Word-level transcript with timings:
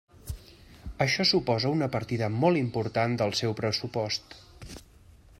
Això 1.05 1.25
suposa 1.31 1.73
una 1.73 1.89
partida 1.95 2.29
molt 2.43 2.61
important 2.61 3.13
del 3.23 3.35
seu 3.43 3.53
pressupost. 3.61 4.35